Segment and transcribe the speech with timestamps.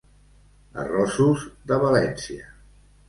[0.83, 2.51] Arrossos de València.